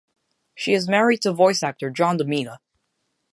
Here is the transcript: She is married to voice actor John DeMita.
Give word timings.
She 0.55 0.73
is 0.73 0.89
married 0.89 1.21
to 1.21 1.31
voice 1.31 1.61
actor 1.61 1.91
John 1.91 2.17
DeMita. 2.17 2.57